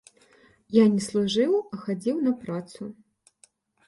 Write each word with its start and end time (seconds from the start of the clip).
Я 0.77 0.85
не 0.93 1.01
служыў, 1.07 1.53
а 1.59 1.75
хадзіў 1.83 2.17
на 2.29 2.33
працу. 2.47 2.81